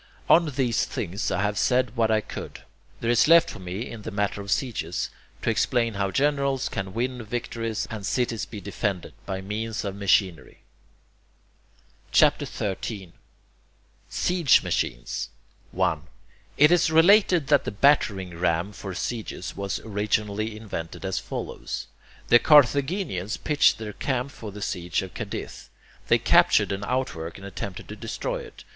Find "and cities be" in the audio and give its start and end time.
7.91-8.59